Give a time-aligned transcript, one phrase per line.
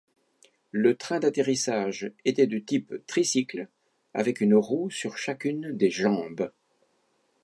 [0.71, 3.67] Le train d'atterrissage était de type tricycle,
[4.15, 6.51] avec une roue sur chacune des jambes.